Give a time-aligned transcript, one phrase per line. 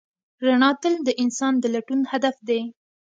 [0.45, 2.61] رڼا تل د انسان د لټون هدف دی.